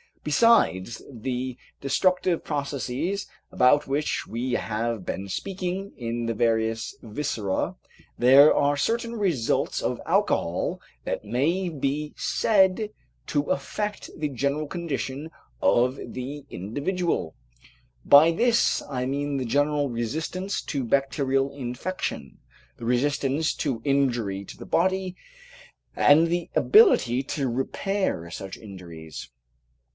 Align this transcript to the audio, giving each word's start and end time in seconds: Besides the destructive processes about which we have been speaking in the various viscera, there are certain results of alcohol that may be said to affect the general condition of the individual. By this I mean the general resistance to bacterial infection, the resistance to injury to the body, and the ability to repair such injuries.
Besides 0.23 1.03
the 1.11 1.57
destructive 1.79 2.43
processes 2.43 3.27
about 3.51 3.87
which 3.87 4.25
we 4.27 4.53
have 4.53 5.05
been 5.05 5.27
speaking 5.29 5.93
in 5.95 6.25
the 6.27 6.33
various 6.35 6.95
viscera, 7.01 7.75
there 8.19 8.53
are 8.53 8.77
certain 8.77 9.13
results 9.15 9.81
of 9.81 10.01
alcohol 10.07 10.79
that 11.05 11.25
may 11.25 11.69
be 11.69 12.13
said 12.17 12.89
to 13.27 13.43
affect 13.51 14.09
the 14.17 14.27
general 14.29 14.67
condition 14.67 15.29
of 15.59 15.99
the 16.03 16.45
individual. 16.51 17.35
By 18.05 18.31
this 18.31 18.81
I 18.89 19.05
mean 19.07 19.37
the 19.37 19.45
general 19.45 19.89
resistance 19.89 20.61
to 20.63 20.83
bacterial 20.83 21.53
infection, 21.55 22.39
the 22.77 22.85
resistance 22.85 23.53
to 23.55 23.81
injury 23.83 24.45
to 24.45 24.57
the 24.57 24.65
body, 24.67 25.15
and 25.95 26.27
the 26.27 26.49
ability 26.55 27.23
to 27.23 27.47
repair 27.47 28.29
such 28.29 28.57
injuries. 28.57 29.29